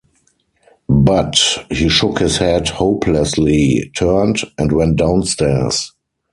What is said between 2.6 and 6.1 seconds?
hopelessly, turned, and went downstairs.